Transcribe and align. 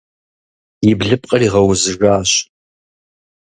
И 0.89 0.91
блыпкъыр 0.99 1.41
игъэузыжащ. 1.47 2.31